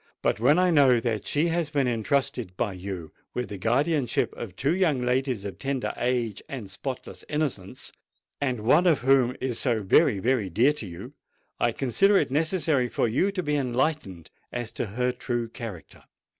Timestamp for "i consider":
11.59-12.17